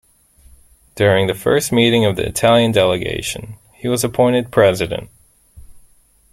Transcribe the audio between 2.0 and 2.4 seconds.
of the